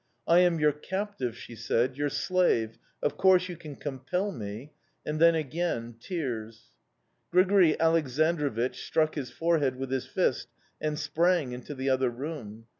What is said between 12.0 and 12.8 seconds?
room.